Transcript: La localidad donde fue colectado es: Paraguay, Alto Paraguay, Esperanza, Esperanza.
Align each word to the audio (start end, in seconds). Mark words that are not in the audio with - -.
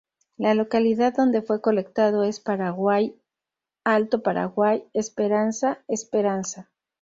La 0.35 0.55
localidad 0.55 1.13
donde 1.15 1.43
fue 1.43 1.61
colectado 1.61 2.23
es: 2.23 2.39
Paraguay, 2.39 3.15
Alto 3.83 4.23
Paraguay, 4.23 4.83
Esperanza, 4.93 5.83
Esperanza. 5.87 6.71